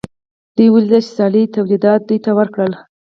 دوی 0.55 0.67
ولیدل 0.71 1.01
چې 1.05 1.11
سیالۍ 1.15 1.43
تولیدات 1.55 1.99
دوی 2.03 2.19
ته 2.25 2.31
ورکړل 2.39 2.73